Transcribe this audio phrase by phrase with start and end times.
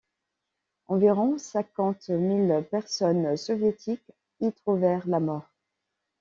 [0.87, 5.51] Environ cinquante mille personnes soviétiques y trouvèrent la mort.